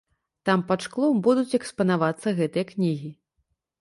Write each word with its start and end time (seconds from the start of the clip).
Там 0.49 0.61
пад 0.69 0.85
шклом 0.85 1.21
будуць 1.29 1.57
экспанавацца 1.59 2.37
гэтыя 2.41 2.65
кнігі. 2.71 3.13